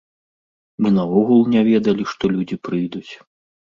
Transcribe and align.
Мы 0.85 0.91
наогул 0.95 1.41
не 1.55 1.61
ведалі, 1.69 2.03
што 2.15 2.23
людзі 2.37 2.55
прыйдуць. 2.69 3.09